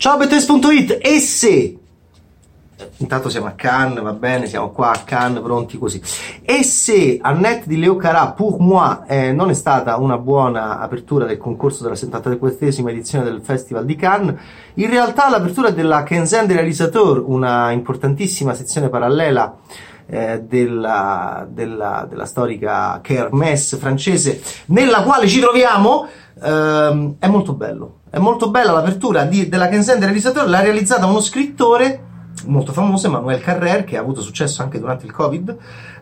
Ciao 0.00 0.16
Bettes.it 0.16 0.96
e 1.02 1.18
se 1.18 1.78
Intanto 2.96 3.28
siamo 3.28 3.48
a 3.48 3.50
Cannes, 3.50 4.02
va 4.02 4.14
bene, 4.14 4.46
siamo 4.46 4.70
qua 4.70 4.92
a 4.92 5.02
Cannes, 5.04 5.42
pronti 5.42 5.76
così. 5.76 6.00
E 6.40 6.62
se 6.62 7.18
Annette 7.20 7.64
di 7.66 7.78
Leo 7.78 7.96
Carà, 7.96 8.28
pour 8.32 8.60
moi, 8.60 8.96
eh, 9.06 9.32
non 9.32 9.50
è 9.50 9.52
stata 9.52 9.98
una 9.98 10.16
buona 10.16 10.78
apertura 10.78 11.26
del 11.26 11.36
concorso 11.36 11.82
della 11.82 11.96
74esima 11.96 12.88
edizione 12.88 13.24
del 13.24 13.42
Festival 13.42 13.84
di 13.84 13.94
Cannes, 13.94 14.36
in 14.74 14.88
realtà 14.88 15.28
l'apertura 15.28 15.68
della 15.68 16.02
Quinzaine 16.02 16.46
des 16.46 16.56
Réalisateurs, 16.56 17.22
una 17.26 17.70
importantissima 17.70 18.54
sezione 18.54 18.88
parallela 18.88 19.54
eh, 20.06 20.40
della, 20.42 21.46
della, 21.48 22.06
della, 22.08 22.24
storica 22.24 23.00
Kermesse 23.02 23.76
francese, 23.76 24.40
nella 24.66 25.02
quale 25.02 25.28
ci 25.28 25.40
troviamo, 25.40 26.08
ehm, 26.42 27.16
è 27.18 27.28
molto 27.28 27.54
bello. 27.54 28.00
È 28.10 28.18
molto 28.18 28.50
bella 28.50 28.72
l'apertura 28.72 29.24
di, 29.24 29.48
della 29.48 29.68
Quinzaine 29.68 29.98
des 29.98 30.08
Réalisateurs, 30.08 30.48
l'ha 30.48 30.60
realizzata 30.60 31.06
uno 31.06 31.20
scrittore 31.20 32.08
molto 32.46 32.72
famoso, 32.72 33.06
Emmanuel 33.06 33.40
Carrer, 33.40 33.84
che 33.84 33.96
ha 33.96 34.00
avuto 34.00 34.20
successo 34.20 34.62
anche 34.62 34.78
durante 34.78 35.06
il 35.06 35.12
Covid 35.12 35.56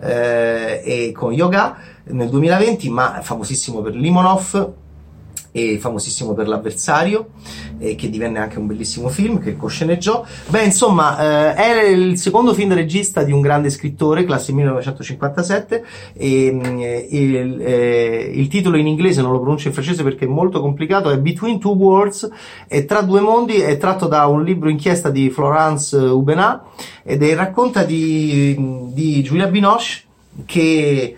eh, 0.00 0.82
e 0.84 1.12
con 1.12 1.32
Yoga 1.32 1.76
nel 2.04 2.28
2020, 2.28 2.90
ma 2.90 3.20
famosissimo 3.22 3.80
per 3.80 3.94
Limonov 3.94 4.72
e 5.56 5.78
famosissimo 5.78 6.34
per 6.34 6.48
l'avversario, 6.48 7.28
eh, 7.78 7.94
che 7.94 8.10
divenne 8.10 8.40
anche 8.40 8.58
un 8.58 8.66
bellissimo 8.66 9.08
film 9.08 9.38
che 9.38 9.56
cosceneggiò. 9.56 10.24
Beh, 10.48 10.64
insomma, 10.64 11.54
eh, 11.54 11.54
è 11.54 11.84
il 11.84 12.18
secondo 12.18 12.52
film 12.54 12.70
da 12.70 12.74
regista 12.74 13.22
di 13.22 13.30
un 13.30 13.40
grande 13.40 13.70
scrittore, 13.70 14.24
classe 14.24 14.52
1957, 14.52 15.84
e, 16.12 17.06
e 17.08 17.08
il, 17.08 17.62
eh, 17.62 18.32
il, 18.34 18.48
titolo 18.48 18.76
in 18.76 18.88
inglese 18.88 19.22
non 19.22 19.30
lo 19.30 19.38
pronuncio 19.38 19.68
in 19.68 19.74
francese 19.74 20.02
perché 20.02 20.24
è 20.24 20.28
molto 20.28 20.60
complicato, 20.60 21.08
è 21.08 21.18
Between 21.20 21.60
Two 21.60 21.74
Worlds, 21.74 22.28
è 22.66 22.84
Tra 22.84 23.02
due 23.02 23.20
mondi, 23.20 23.54
è 23.60 23.78
tratto 23.78 24.08
da 24.08 24.26
un 24.26 24.42
libro 24.42 24.68
inchiesta 24.68 25.08
di 25.08 25.30
Florence 25.30 25.96
Hubenat 25.96 26.62
ed 27.04 27.22
è, 27.22 27.32
racconta 27.36 27.84
di, 27.84 28.56
di 28.92 29.22
Julia 29.22 29.46
Binoche 29.46 30.02
che... 30.46 31.16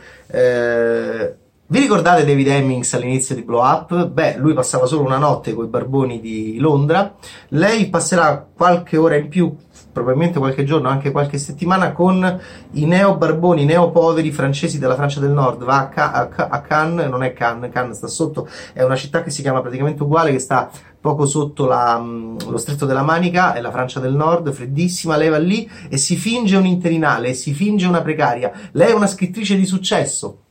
Vi 1.69 1.81
ricordate 1.81 2.25
David 2.25 2.47
Hemmings 2.47 2.95
all'inizio 2.95 3.34
di 3.34 3.42
Blow 3.42 3.61
Up? 3.61 4.06
Beh, 4.06 4.36
lui 4.36 4.55
passava 4.55 4.86
solo 4.86 5.03
una 5.03 5.19
notte 5.19 5.53
con 5.53 5.64
i 5.64 5.69
barboni 5.69 6.20
di 6.20 6.59
Londra, 6.59 7.17
lei 7.48 7.89
passerà 7.89 8.47
qualche 8.55 8.97
ora 8.97 9.17
in 9.17 9.27
più, 9.27 9.53
probabilmente 9.91 10.39
qualche 10.39 10.62
giorno, 10.62 10.89
anche 10.89 11.11
qualche 11.11 11.39
settimana, 11.39 11.91
con 11.91 12.41
i 12.70 12.84
neo-barboni, 12.84 13.64
neo-poveri 13.64 14.31
francesi 14.31 14.78
della 14.78 14.94
Francia 14.94 15.19
del 15.19 15.33
Nord. 15.33 15.64
Va 15.64 15.78
a, 15.78 15.89
Ca- 15.89 16.12
a, 16.12 16.28
Ca- 16.28 16.48
a 16.48 16.61
Cannes, 16.61 17.09
non 17.09 17.25
è 17.25 17.33
Cannes, 17.33 17.72
Cannes 17.72 17.97
sta 17.97 18.06
sotto, 18.06 18.48
è 18.72 18.84
una 18.84 18.94
città 18.94 19.25
che 19.25 19.31
si 19.31 19.42
chiama 19.42 19.61
praticamente 19.61 20.05
uguale, 20.05 20.31
che 20.31 20.39
sta 20.39 20.70
poco 21.00 21.27
sotto 21.27 21.67
la, 21.67 21.98
lo 21.98 22.59
stretto 22.59 22.87
della 22.87 23.03
Manica, 23.03 23.55
è 23.55 23.61
la 23.61 23.72
Francia 23.72 23.98
del 23.98 24.14
Nord, 24.14 24.53
freddissima, 24.53 25.17
lei 25.17 25.31
va 25.31 25.39
lì 25.39 25.69
e 25.89 25.97
si 25.97 26.14
finge 26.14 26.55
un 26.55 26.67
interinale, 26.67 27.34
si 27.34 27.53
finge 27.53 27.89
una 27.89 28.03
precaria. 28.03 28.53
Lei 28.70 28.91
è 28.91 28.94
una 28.94 29.09
scrittrice 29.09 29.56
di 29.56 29.67
successo 29.67 30.42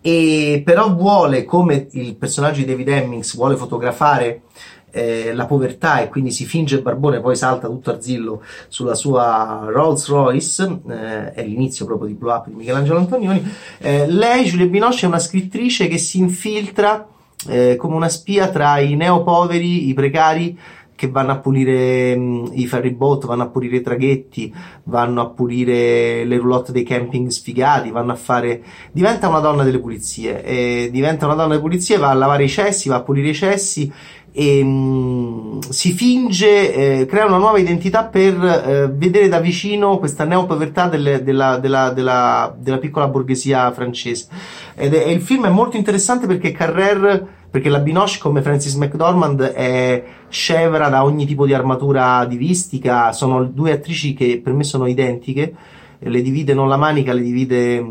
e 0.00 0.62
però 0.64 0.94
vuole, 0.94 1.44
come 1.44 1.88
il 1.92 2.16
personaggio 2.16 2.60
di 2.60 2.66
David 2.66 2.88
Hemmings, 2.88 3.34
vuole 3.34 3.56
fotografare 3.56 4.42
eh, 4.90 5.32
la 5.34 5.46
povertà 5.46 6.00
e 6.00 6.08
quindi 6.08 6.30
si 6.30 6.44
finge 6.44 6.80
barbone, 6.80 7.20
poi 7.20 7.36
salta 7.36 7.68
tutto 7.68 7.90
arzillo 7.90 8.42
sulla 8.68 8.94
sua 8.94 9.66
Rolls 9.68 10.08
Royce, 10.08 10.80
eh, 10.88 11.32
è 11.32 11.44
l'inizio 11.44 11.84
proprio 11.84 12.08
di 12.08 12.14
Blow 12.14 12.34
Up 12.34 12.48
di 12.48 12.54
Michelangelo 12.54 12.98
Antonioni. 12.98 13.44
Eh, 13.78 14.06
lei, 14.08 14.44
Giulia 14.46 14.66
Binoche, 14.66 15.04
è 15.04 15.08
una 15.08 15.18
scrittrice 15.18 15.88
che 15.88 15.98
si 15.98 16.18
infiltra 16.18 17.06
eh, 17.46 17.76
come 17.76 17.94
una 17.94 18.08
spia 18.08 18.48
tra 18.48 18.78
i 18.78 18.94
neopoveri, 18.96 19.88
i 19.88 19.94
precari, 19.94 20.58
che 20.98 21.08
vanno 21.08 21.30
a 21.30 21.38
pulire 21.38 22.16
mh, 22.16 22.20
mm, 22.20 22.44
i 22.54 22.66
ferry 22.66 22.90
boat, 22.90 23.24
vanno 23.24 23.44
a 23.44 23.46
pulire 23.46 23.76
i 23.76 23.82
traghetti, 23.82 24.52
vanno 24.84 25.20
a 25.20 25.28
pulire 25.28 26.24
le 26.24 26.38
roulotte 26.38 26.72
dei 26.72 26.82
camping 26.82 27.28
sfigati, 27.28 27.92
vanno 27.92 28.10
a 28.10 28.16
fare... 28.16 28.60
diventa 28.90 29.28
una 29.28 29.38
donna 29.38 29.62
delle 29.62 29.78
pulizie, 29.78 30.42
e 30.42 30.88
diventa 30.90 31.26
una 31.26 31.36
donna 31.36 31.50
delle 31.50 31.60
pulizie, 31.60 31.98
va 31.98 32.10
a 32.10 32.14
lavare 32.14 32.42
i 32.42 32.48
cessi, 32.48 32.88
va 32.88 32.96
a 32.96 33.02
pulire 33.02 33.28
i 33.28 33.34
cessi 33.34 33.92
e 34.32 34.64
mh, 34.64 34.68
mm, 34.68 35.58
si 35.68 35.92
finge, 35.92 36.74
eh, 36.74 37.06
crea 37.06 37.26
una 37.26 37.38
nuova 37.38 37.58
identità 37.58 38.04
per 38.04 38.34
eh, 38.34 38.90
vedere 38.92 39.28
da 39.28 39.38
vicino 39.38 39.98
questa 39.98 40.24
neopovertà 40.24 40.88
delle, 40.88 41.22
della, 41.22 41.58
della, 41.58 41.90
della, 41.90 42.52
della, 42.58 42.78
piccola 42.78 43.06
borghesia 43.06 43.70
francese. 43.70 44.26
Ed 44.74 44.94
è, 44.94 45.06
il 45.06 45.20
film 45.20 45.46
è 45.46 45.50
molto 45.50 45.76
interessante 45.76 46.26
perché 46.26 46.50
Carrer 46.50 47.36
perché 47.50 47.68
la 47.68 47.80
Binoche 47.80 48.18
come 48.18 48.42
Francis 48.42 48.74
McDormand 48.74 49.40
è 49.42 50.04
scevra 50.28 50.88
da 50.88 51.04
ogni 51.04 51.26
tipo 51.26 51.46
di 51.46 51.54
armatura 51.54 52.24
divistica, 52.26 53.12
sono 53.12 53.44
due 53.44 53.72
attrici 53.72 54.14
che 54.14 54.40
per 54.42 54.52
me 54.52 54.64
sono 54.64 54.86
identiche, 54.86 55.54
le 55.98 56.22
divide 56.22 56.54
non 56.54 56.68
la 56.68 56.76
manica, 56.76 57.12
le 57.12 57.22
divide 57.22 57.84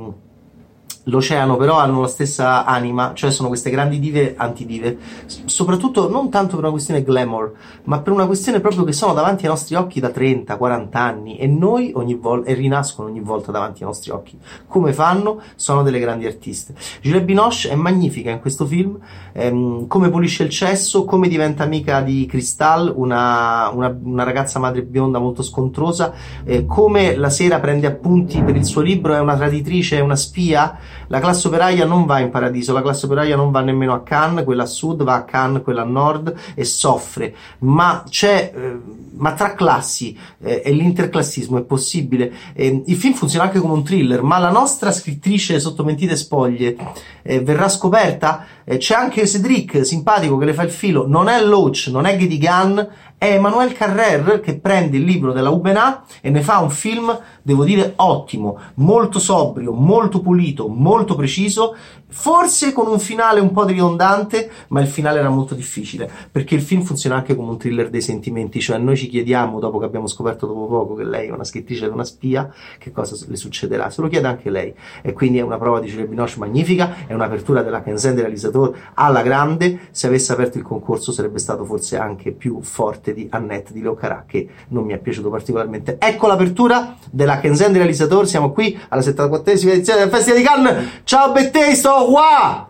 l'oceano 1.07 1.57
però 1.57 1.77
hanno 1.77 2.01
la 2.01 2.07
stessa 2.07 2.65
anima, 2.65 3.11
cioè 3.13 3.31
sono 3.31 3.47
queste 3.47 3.69
grandi 3.69 3.99
dive 3.99 4.35
antidive, 4.37 4.97
soprattutto 5.45 6.09
non 6.09 6.29
tanto 6.29 6.55
per 6.55 6.63
una 6.63 6.71
questione 6.71 7.03
glamour, 7.03 7.53
ma 7.83 7.99
per 7.99 8.13
una 8.13 8.25
questione 8.25 8.59
proprio 8.59 8.83
che 8.83 8.93
sono 8.93 9.13
davanti 9.13 9.43
ai 9.43 9.49
nostri 9.49 9.75
occhi 9.75 9.99
da 9.99 10.09
30, 10.09 10.57
40 10.57 10.99
anni 10.99 11.37
e 11.37 11.47
noi 11.47 11.91
ogni 11.95 12.15
volta, 12.15 12.49
e 12.49 12.53
rinascono 12.53 13.07
ogni 13.09 13.19
volta 13.19 13.51
davanti 13.51 13.81
ai 13.83 13.87
nostri 13.87 14.11
occhi. 14.11 14.37
Come 14.67 14.93
fanno? 14.93 15.41
Sono 15.55 15.83
delle 15.83 15.99
grandi 15.99 16.25
artiste. 16.25 16.73
Juliette 17.01 17.25
Binoche 17.25 17.69
è 17.69 17.75
magnifica 17.75 18.29
in 18.31 18.39
questo 18.39 18.65
film, 18.65 18.97
ehm, 19.33 19.87
come 19.87 20.09
pulisce 20.09 20.43
il 20.43 20.49
cesso, 20.49 21.05
come 21.05 21.27
diventa 21.27 21.63
amica 21.63 22.01
di 22.01 22.25
Crystal, 22.25 22.91
una, 22.95 23.69
una, 23.73 23.97
una 24.03 24.23
ragazza 24.23 24.59
madre 24.59 24.83
bionda 24.83 25.19
molto 25.19 25.41
scontrosa, 25.41 26.13
eh, 26.43 26.65
come 26.65 27.15
la 27.15 27.29
sera 27.29 27.59
prende 27.59 27.87
appunti 27.87 28.41
per 28.41 28.55
il 28.55 28.65
suo 28.65 28.81
libro, 28.81 29.13
è 29.13 29.19
una 29.19 29.35
traditrice, 29.35 29.97
è 29.97 30.01
una 30.01 30.15
spia, 30.15 30.77
la 31.07 31.19
classe 31.19 31.47
operaia 31.47 31.85
non 31.85 32.05
va 32.05 32.19
in 32.19 32.29
paradiso, 32.29 32.73
la 32.73 32.81
classe 32.81 33.05
operaia 33.05 33.35
non 33.35 33.51
va 33.51 33.61
nemmeno 33.61 33.93
a 33.93 34.01
Cannes, 34.01 34.43
quella 34.43 34.63
a 34.63 34.67
sud 34.67 35.03
va 35.03 35.15
a 35.15 35.23
Cannes, 35.23 35.63
quella 35.63 35.81
a 35.81 35.85
nord 35.85 36.33
e 36.53 36.63
soffre, 36.63 37.33
ma 37.59 38.03
c'è, 38.07 38.51
eh, 38.53 38.79
ma 39.17 39.33
tra 39.33 39.53
classi 39.53 40.17
eh, 40.41 40.61
e 40.63 40.71
l'interclassismo 40.71 41.57
è 41.57 41.63
possibile. 41.63 42.31
Eh, 42.53 42.83
il 42.85 42.95
film 42.95 43.13
funziona 43.13 43.45
anche 43.45 43.59
come 43.59 43.73
un 43.73 43.83
thriller, 43.83 44.21
ma 44.21 44.37
la 44.37 44.51
nostra 44.51 44.91
scrittrice 44.91 45.59
sotto 45.59 45.83
mentite 45.83 46.15
spoglie 46.15 46.75
eh, 47.23 47.39
verrà 47.39 47.69
scoperta. 47.69 48.45
Eh, 48.63 48.77
c'è 48.77 48.95
anche 48.95 49.25
Cedric, 49.25 49.85
simpatico, 49.85 50.37
che 50.37 50.45
le 50.45 50.53
fa 50.53 50.63
il 50.63 50.71
filo. 50.71 51.07
Non 51.07 51.29
è 51.29 51.41
Loach, 51.41 51.87
non 51.89 52.05
è 52.05 52.17
Gedigan, 52.17 52.87
è 53.17 53.33
Emmanuel 53.33 53.73
Carrer 53.73 54.39
che 54.41 54.59
prende 54.59 54.97
il 54.97 55.03
libro 55.03 55.31
della 55.31 55.49
Ubenà 55.49 56.03
e 56.21 56.29
ne 56.29 56.41
fa 56.41 56.59
un 56.59 56.69
film, 56.69 57.17
devo 57.41 57.63
dire, 57.63 57.93
ottimo, 57.95 58.59
molto 58.75 59.17
sobrio, 59.17 59.71
molto 59.71 60.21
pulito, 60.21 60.67
molto 60.67 60.96
preciso, 61.15 61.75
forse 62.07 62.73
con 62.73 62.87
un 62.87 62.99
finale 62.99 63.39
un 63.39 63.51
po' 63.51 63.65
ridondante, 63.65 64.49
ma 64.69 64.81
il 64.81 64.87
finale 64.87 65.19
era 65.19 65.29
molto 65.29 65.55
difficile, 65.55 66.09
perché 66.31 66.55
il 66.55 66.61
film 66.61 66.81
funziona 66.81 67.15
anche 67.15 67.35
come 67.35 67.49
un 67.49 67.57
thriller 67.57 67.89
dei 67.89 68.01
sentimenti, 68.01 68.59
cioè 68.59 68.77
noi 68.77 68.95
ci 68.95 69.07
chiediamo, 69.07 69.59
dopo 69.59 69.77
che 69.77 69.85
abbiamo 69.85 70.07
scoperto 70.07 70.47
dopo 70.47 70.67
poco 70.67 70.95
che 70.95 71.03
lei 71.03 71.27
è 71.27 71.31
una 71.31 71.43
scrittrice 71.43 71.85
ed 71.85 71.91
una 71.91 72.05
spia, 72.05 72.51
che 72.77 72.91
cosa 72.91 73.15
le 73.27 73.35
succederà, 73.35 73.89
se 73.89 74.01
lo 74.01 74.07
chiede 74.07 74.27
anche 74.27 74.49
lei, 74.49 74.73
e 75.01 75.13
quindi 75.13 75.39
è 75.39 75.41
una 75.41 75.57
prova 75.57 75.79
di 75.79 75.87
Julie 75.87 76.07
Binoche 76.07 76.35
magnifica, 76.37 77.05
è 77.07 77.13
un'apertura 77.13 77.61
della 77.61 77.81
Kenzen 77.81 78.13
del 78.13 78.23
realizzatore 78.23 78.77
alla 78.93 79.21
grande, 79.21 79.87
se 79.91 80.07
avesse 80.07 80.31
aperto 80.31 80.57
il 80.57 80.63
concorso 80.63 81.11
sarebbe 81.11 81.39
stato 81.39 81.65
forse 81.65 81.97
anche 81.97 82.31
più 82.31 82.61
forte 82.61 83.13
di 83.13 83.27
Annette 83.29 83.73
di 83.73 83.81
Leocarà 83.81 84.25
che 84.27 84.47
non 84.69 84.85
mi 84.85 84.93
è 84.93 84.97
piaciuto 84.97 85.29
particolarmente. 85.29 85.97
Ecco 85.99 86.27
l'apertura 86.27 86.95
della 87.11 87.39
Kenzen 87.39 87.71
di 87.71 87.77
Realizzator, 87.77 88.27
siamo 88.27 88.51
qui 88.51 88.77
alla 88.89 89.01
74esima 89.01 89.69
edizione 89.69 89.99
del 90.01 90.09
Festival 90.09 90.39
di 90.39 90.45
Cannes. 90.45 90.86
Ciao 91.03 91.31
Bettei, 91.31 91.75
sto 91.75 92.05
qua! 92.05 92.66